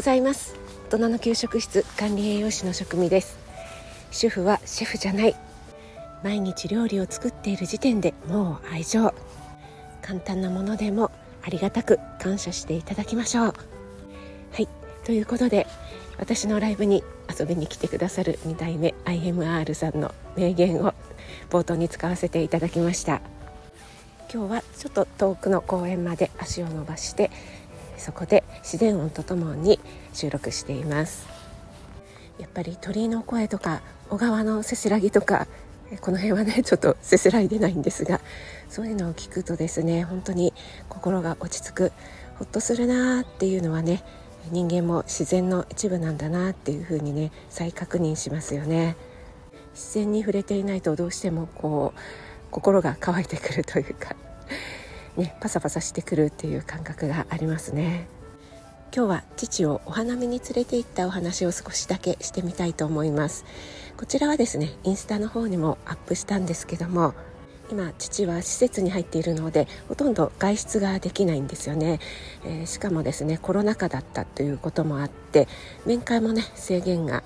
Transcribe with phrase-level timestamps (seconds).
[0.00, 0.54] ございます。
[0.88, 3.36] 大人の給食室管理栄養士の職味です。
[4.10, 5.36] 主婦はシェフじゃない。
[6.24, 9.12] 毎日料理を作っている時点でもう愛情。
[10.00, 11.10] 簡単なものでも
[11.42, 13.44] ありがたく感謝していただきましょう。
[13.44, 13.52] は
[14.62, 14.68] い。
[15.04, 15.66] ということで
[16.16, 17.04] 私のライブに
[17.38, 20.94] 遊びに来てくださる2代目 IMR さんの名言を
[21.50, 23.20] 冒頭に使わせていただきました。
[24.32, 27.30] 今日はちょっと遠くの公園まで足を伸ばして
[27.98, 29.80] そこで自然音とともに
[30.12, 31.26] 収録しています。
[32.38, 35.46] やっぱり鳥の声とか小川のせせらぎとか
[36.00, 38.20] この辺はねちょっとせせらいでないんですが
[38.68, 40.54] そういうのを聞くとですね本当に
[40.88, 41.92] 心が落ち着く。
[42.38, 44.02] ほっとするなーっていうのはね
[44.50, 48.96] 人間も自然の一部なんだなっていうふうにね再確認しますよね。
[49.74, 52.00] 自然に触れていないとどうしてもこう
[52.50, 54.16] 心が乾いてくるというか
[55.16, 58.06] ね、パサパサしてくるっていう感覚がありますね。
[58.94, 63.44] 今日は父をお花見に連れて行ったお話を少しだけしてみたいと思います。
[63.96, 67.12] こちらはですねインスタの方にもアップしたんですけども
[67.70, 72.00] 今父は施設に入っているのでほとんど外出ができないんですよね、
[72.44, 75.48] えー、しかもですねコロナ禍だったということもあって
[75.84, 77.22] 面会もね制限が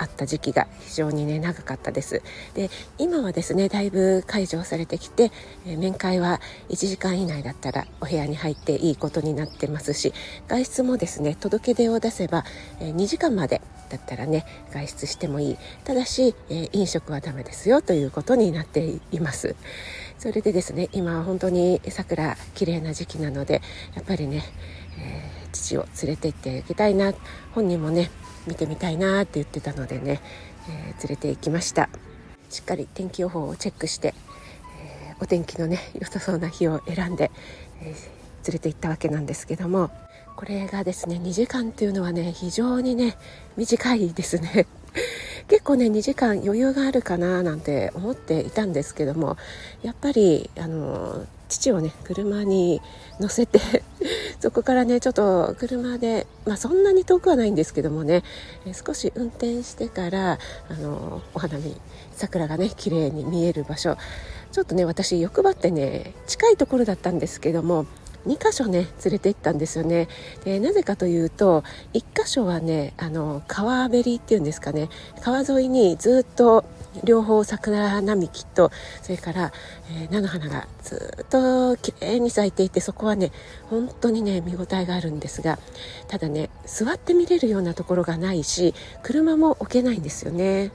[0.00, 2.22] あった時期が非常にね長かったです。
[2.54, 5.30] で今はですねだいぶ解除されてきて、
[5.66, 10.14] えー、面会は1時間以内だったらお部屋に入っていいことになってますし
[10.48, 12.44] 外出もですね届け出を出せば、
[12.80, 15.56] えー、2時間までだったらね外出してもいい。
[15.84, 19.54] ただし、えー、飲食はダメですよということになっています。
[20.18, 23.60] それでですね今本当に桜綺麗な時期なので
[23.94, 24.44] やっぱりね、
[24.98, 27.12] え父を連れて行ってあげたいな。
[27.52, 28.10] 本人もね
[28.46, 30.20] 見てみたいなって言ってたのでね、
[30.68, 31.88] えー、連れて行きました。
[32.48, 34.14] しっかり天気予報をチェックして、
[34.82, 37.30] えー、お天気のね良さそうな日を選んで、
[37.80, 37.94] えー、連
[38.54, 39.90] れて行ったわけなんですけども
[40.36, 43.16] これがですね2時間っていうのはね非常にね
[43.56, 44.66] 短いですね。
[45.48, 49.36] 結構ね2時間余裕があるかななんて思っていたんですけども
[49.82, 52.80] やっぱりあの父をね車に
[53.18, 53.60] 乗せて
[54.40, 58.22] そこからねちょっと車で、まあ、そんなに遠くはないんですけどもね、
[58.64, 60.38] え少し運転してから
[60.70, 61.76] あのお花見
[62.12, 63.98] 桜がね綺麗に見える場所
[64.52, 67.86] ちょっとね私欲張ってね近いところだったんですけども
[68.26, 70.08] 2箇所ね連れて行ったんですよね。
[70.44, 74.88] でなぜかというと1箇所はねあの川べりっていうんですかね
[75.22, 76.64] 川沿いにずっと
[77.04, 78.70] 両方桜並木と
[79.02, 79.52] それから、
[79.90, 83.32] えー、菜の花がずっと綺麗に咲いていてそこはね
[83.68, 85.58] 本当にね見応えがあるんですが
[86.08, 90.72] ただね座って見れるようなところがないし車も置けないんですよね。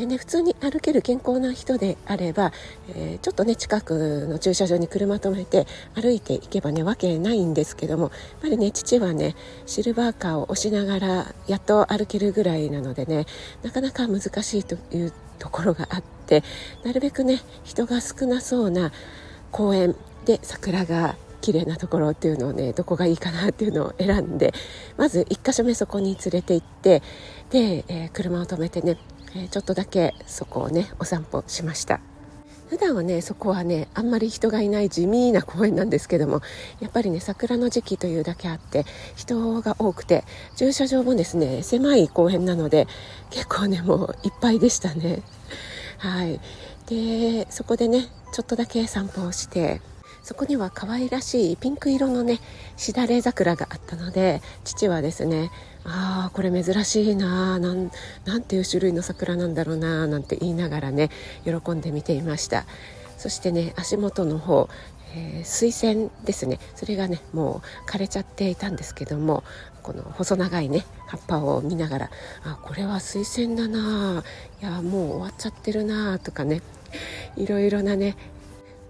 [0.00, 2.52] でね普通に歩ける健康な人であれば、
[2.88, 13.26] えー、ちょっとね近くの駐車場に車止めて歩いていけばねわけないんですけどもやっぱりね父はねシルバーカーを押しながらやっと歩けるぐらいなのでね
[13.62, 16.42] なかなか難しいというところがあって
[16.82, 18.92] なるべくね人が少なそうな
[19.52, 19.94] 公園
[20.24, 24.54] で桜が綺麗なところっていうのをねどこがいいかなっていうのを選んで
[24.96, 27.02] まず1箇所目そこに連れて行って
[27.50, 28.96] で、えー、車を止めてね
[29.34, 32.00] え、ちょっとだけそこをねお散歩しました。
[32.68, 36.40] 普段はねそこはねあんまり人がいない地味な公園なんですけども
[36.78, 38.86] やっぱりね桜の時期というだけあって
[39.16, 40.22] 人が多くて
[40.54, 42.86] 駐車場もですね狭い公園なので
[43.30, 45.22] 結構ねもういっぱいでしたね。
[45.98, 46.40] はい。
[46.86, 49.80] でそこでねちょっとだけ散歩をして
[50.22, 52.40] そこには可愛らしいピンク色のね
[52.76, 55.50] しだれ桜があったので父はですね
[55.84, 57.90] ああこれ珍しいななん
[58.24, 61.10] なんていう種類の桜なんだろうななんて言いながらね
[61.44, 62.66] 喜んで見ていました。
[63.16, 64.70] そしてね足元の方、
[65.14, 66.58] えー、水仙ですね。
[66.74, 69.44] それがねもう枯れちゃっていたんですけども
[69.82, 72.10] この細長いね葉っぱを見ながら
[72.44, 74.22] あこれは水仙だな
[74.62, 76.62] いやもう終わっちゃってるなとかね
[77.36, 78.16] いろいろなね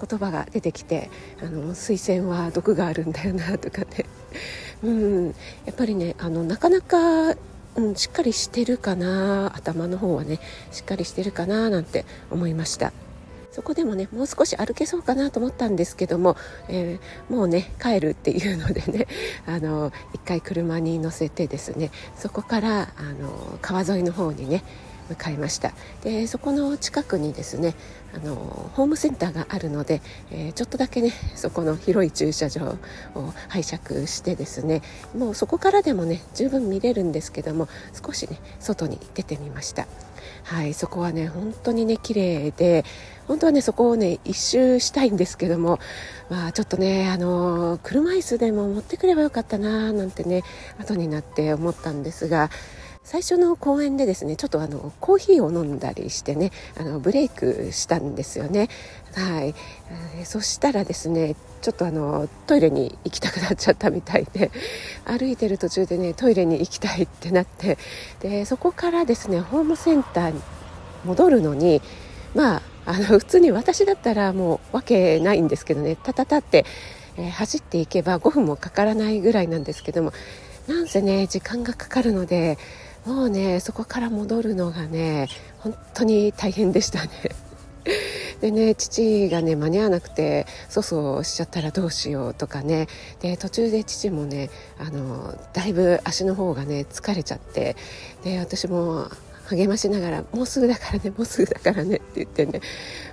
[0.00, 1.10] 言葉が出てきて
[1.42, 4.06] あの水仙は毒があるんだよなとかね。
[4.82, 5.26] うん。
[5.66, 7.36] やっぱりねあのなかなか
[7.76, 10.38] うん、しっかりしてるかな頭の方はね
[10.70, 12.92] しっかりしてるかななんて思いました。
[13.54, 16.36] そこでもねもう少し歩けそうかなと思ったんですけども、
[16.68, 19.06] えー、もうね帰るっていうのでね
[19.46, 24.64] あの一回車に乗せてですねそこからあの川沿いの方にね
[25.08, 25.72] 向かいました。
[26.02, 27.74] でそこの近くにですね
[28.14, 28.34] あの
[28.74, 32.78] ホームセンターがあるので、えー、ちょっとだけねそこの広い駐車場
[33.14, 34.82] を拝借してですね
[35.16, 37.68] もうそこからでもね十分見れるんですけども
[38.04, 39.86] 少しね外に出てみました。
[40.44, 42.84] はいそこはね本当にね綺麗で
[43.26, 45.78] 本当はねそこをね一周したいんですけども、
[46.28, 50.42] まあ、ちょっとねあの車椅子でも持ってくればよかったななんてね
[50.78, 52.50] 後になって思ったんですが
[53.04, 58.70] 最初の公演でですねちょっとあのコーヒーを飲んだりしてねあのブレイクしたんですよね。
[59.14, 59.54] はい、
[60.16, 64.50] えー、そしたらですねちょっとあのトイレに行きたくなっちゃったみたいで
[65.04, 67.78] 歩いてる途中でねトイレに行きたいってなって
[68.20, 70.40] でそこからですねホームセンターに
[71.04, 71.82] 戻るのに
[72.34, 76.64] まああの普通に私だったらもうわけないんですけどねタタタって、
[77.16, 80.12] えー、走っていけば5分もかからないぐらいなんですけども
[80.66, 82.58] なんせね時間がかかるので
[83.06, 85.28] もうねそこから戻るのがね
[85.58, 87.10] 本当に大変でしたね。
[88.40, 92.88] でね父がね間に合わなくて粗相しちゃったらどうしようとかね
[93.20, 97.76] で途中で父もねあのだいぶ足の方がね疲れちゃって
[98.22, 99.08] で私も
[99.46, 102.60] 励ましながら「もうすぐだからねもうすぐだからね」って言ってね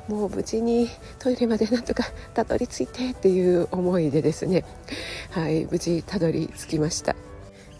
[0.07, 0.89] もう無事に
[1.19, 4.63] トイレまでなんとかたどり着いてっていう思いでですね
[5.31, 7.30] はい無事たどり着きました。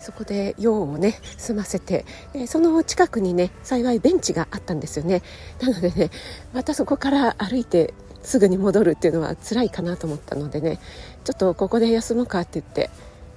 [0.01, 5.21] そこで用をね済ませて、えその近くにね幸いベンチがあったんですよね。
[5.62, 6.09] なのでね
[6.53, 7.94] またそこから歩いて
[8.24, 10.80] すぐに戻るっていうのは辛いかなと思ったのでね
[11.24, 12.89] ちょっとここで休もうかって言って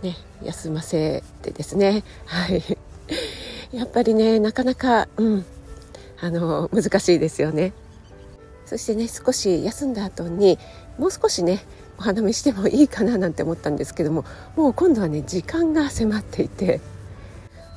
[0.02, 2.02] ね休ませてですね。
[2.25, 2.62] はい。
[3.72, 5.44] やっぱりねなかなかうん
[6.20, 7.75] あの難しいですよね。
[8.64, 10.58] そしてね少し休んだ後に
[10.99, 11.62] もう少しね
[11.99, 14.25] お花見してもいいかななんて思ったんですけども
[14.56, 16.81] もう今度はね時間が迫っていて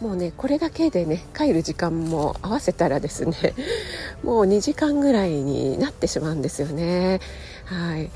[0.02, 3.54] もうねこれだけでね帰る時間も合わせたらですね
[4.24, 7.20] もう2時間ぐらいになってしまうんですよね。
[7.66, 8.12] はい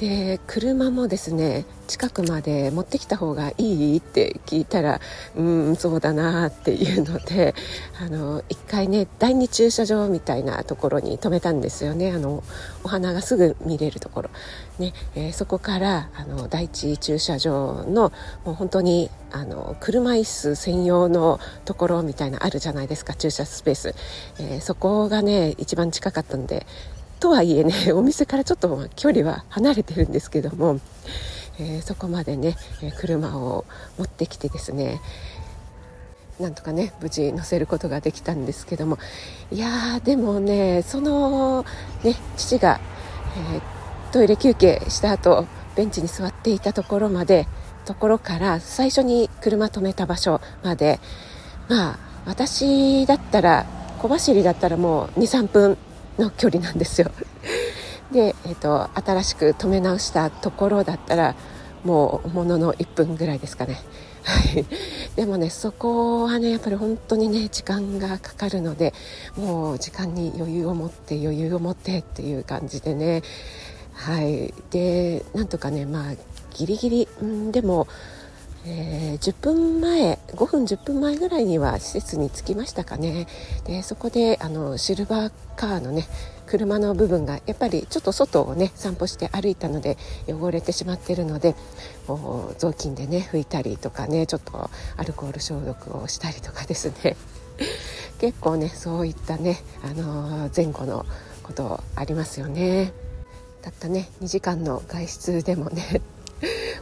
[0.00, 4.98] で車もですね近くまで持ってきた方がいいって聞いたら
[5.36, 7.54] うんそうだなっていうので
[8.00, 12.12] あの1回ね第2駐車場みたいなところに止めたんですよね。
[12.12, 12.42] あの
[12.82, 14.30] お花がすぐ見れるところ、
[14.78, 18.10] ねえー、そこからあの第1駐車場の
[18.46, 23.94] もう本当にあの車椅子専用のところみたいなあるじゃないですか駐車スペース、
[24.38, 26.66] えー、そこがね一番近かったんで
[27.20, 30.80] とはいえね お店からちょっと距離は離れてるんですけども、
[31.58, 32.56] えー、そこまでね
[32.98, 33.64] 車を
[33.98, 35.00] 持ってきてですね
[36.40, 38.98] なんとかね無事乗せることができたんですけども
[39.52, 41.66] いやーでもねその
[42.02, 42.80] ね父が、
[43.52, 45.46] えー、トイレ休憩した後
[45.76, 47.46] ベンチに座っていたところまで
[47.84, 50.98] ところから最初に車止めた場所まで
[51.68, 53.66] まあ私だったら
[53.98, 55.78] 小走りだったらもう23分
[56.18, 57.10] の距離なんですよ。
[58.12, 61.36] で、えーと、新しく止め直したところだったら
[61.84, 63.78] もうものの1分ぐらいですかね。
[64.22, 64.66] はい、
[65.16, 68.92] でもねそこはねやっぱり本当にね時間がかかるので
[69.36, 73.22] もう時間に余裕を持って余裕を持ってっていう感じでね
[73.94, 76.14] はいでなんとかねまあ
[76.50, 77.88] ギリギリんでも
[78.66, 83.26] えー、10分前5分10分前ぐらいには施設に着きましたかね。
[83.64, 86.06] でそこであのシルバーカーのね
[86.46, 89.96] 車の部分がやっぱりちょっと外をね散歩して歩いたので
[90.28, 91.54] 汚れてしまってるので
[92.58, 97.16] 雑巾でね拭いたりとかねちょっとアルコール消毒をしたりとかですね。
[98.20, 101.06] 結構ねそういったね、あのー、前後の
[101.42, 102.92] ことありますよね。
[103.62, 106.00] たったね2時間の外出でもね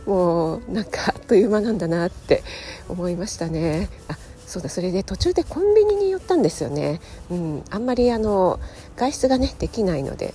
[0.08, 2.42] もうなんかあっという間なんだなって
[2.88, 3.90] 思いましたね。
[4.08, 8.58] あそうだそれで途中でコンビニに寄ったんですよね、うん、あんまりあの
[8.96, 10.32] 外出がねできないので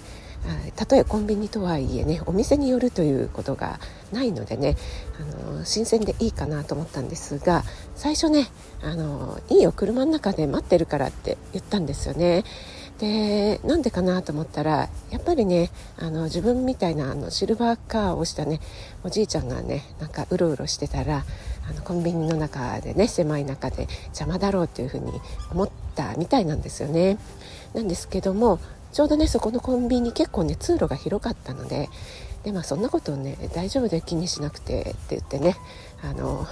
[0.75, 3.79] たとえコンビニとはいえねお店に寄るということが
[4.11, 4.75] ないのでね
[5.19, 7.63] あの新鮮でいいかなと思ったんですが
[7.95, 8.49] 最初ね
[8.83, 12.43] あのいいよ車の中で待ってるからって言ったんですよね
[13.03, 18.61] でなんでかなと思ったらやっぱりねあの自分みたいなあのシルバーカーをしたね
[19.03, 21.25] おじいちゃんがねなんかうろうろしてたら
[21.69, 25.11] あのコンビニの中でね狭い中で邪魔だろうというふうに
[25.51, 27.17] 思ったみたいなんですよね。
[27.73, 28.59] なんですけども
[28.93, 31.89] ちょうどねそこのコンビニ結構ね通路が広かったので
[32.43, 35.57] で、まあ、そんなことをね大丈夫で気にしなくてって言ってね
[36.01, 36.47] あの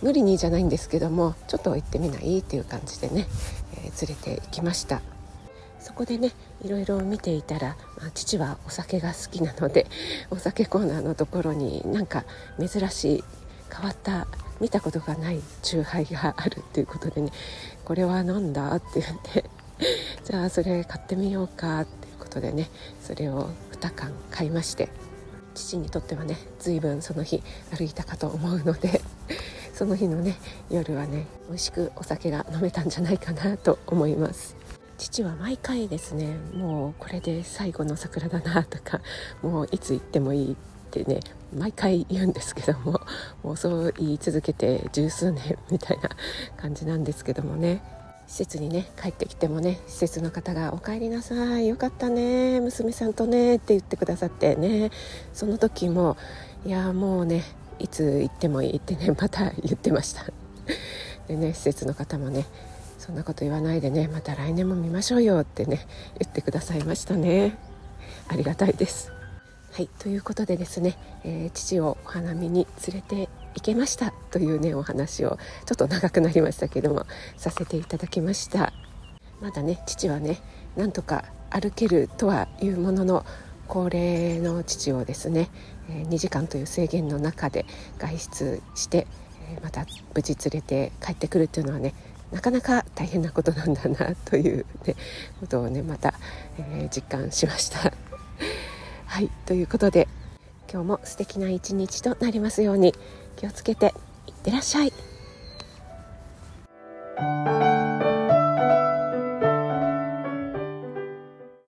[0.00, 2.38] 無理にじゃないんですけどもちょっと行ってみない？
[2.38, 3.26] っていう感じでね、
[3.84, 5.02] えー、連れて行きました。
[5.82, 6.30] そこでね
[6.64, 9.86] いろいろ見ていたら、まあ、父はお酒が好きなので
[10.30, 12.24] お酒コーナーのところになんか
[12.58, 13.24] 珍しい
[13.74, 14.28] 変わった
[14.60, 17.32] 見たことがない酎ハイがあるっていうことでね
[17.84, 19.44] これは何だって言って
[20.24, 22.70] じゃあそれ買ってみようかっていうことでね
[23.02, 24.88] それを2缶買いまして
[25.54, 27.42] 父にとってはね随分その日
[27.76, 29.00] 歩いたかと思うので
[29.74, 30.36] その日のね
[30.70, 34.61] 夜はね美味しくお酒が飲めたんじゃないかなと思います。
[35.02, 39.00] 父は毎回ですねもうこれで最後の桜だなとか
[39.42, 40.56] もういつ行ってもいいっ
[40.92, 41.20] てね
[41.52, 43.00] 毎回言うんですけども
[43.42, 46.10] もうそう言い続けて十数年みたいな
[46.56, 47.82] 感じなんですけどもね。
[48.28, 54.90] 施設にね帰ってきてもね施設の方が「お帰りなさいよかったね娘さんとね」って言ってくださってね
[55.34, 56.16] その時も
[56.64, 57.42] いやもうね
[57.78, 60.24] いつ行ってもいいってねまた言ってました。
[61.28, 62.46] でね施設の方もね
[63.02, 64.06] そんなこと言わないでね。
[64.06, 65.88] また来年も見ましょうよってね
[66.20, 67.58] 言ってくださいましたね。
[68.28, 69.10] ありがたいです。
[69.72, 74.12] はいということでですね、えー、父をお花見に連れて行けました。
[74.30, 77.04] というねお話をちょっと長くなりましたけども
[77.36, 78.72] させていただきました。
[79.40, 80.38] まだね父はね
[80.76, 83.26] なんとか歩けるとはいうものの
[83.66, 85.48] 高齢の父をですね
[85.88, 87.66] 2時間という制限の中で
[87.98, 89.08] 外出して
[89.60, 91.94] また無事連れて帰ってくるというのはね
[92.32, 94.96] なかなか大変なことなんだなという、ね、
[95.40, 96.14] ことをねまた、
[96.58, 97.92] えー、実感しました。
[99.06, 100.08] はいということで
[100.72, 102.94] 今日も素敵な一日となりますように
[103.36, 103.94] 気をつけて
[104.26, 107.81] いってらっしゃい。